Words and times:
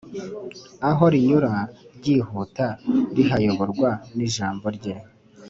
aho 0.89 1.03
rinyura 1.13 1.53
ryihuta 1.97 2.67
rihayoborwa 3.15 3.89
n’ijambo 4.15 4.65
rye. 4.77 4.95